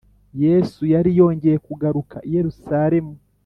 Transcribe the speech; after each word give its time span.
Yesu 0.43 0.81
yari 0.93 1.09
yongeye 1.19 1.57
kugaruka 1.67 2.17
i 2.21 2.29
Yerusalemu 2.35 3.13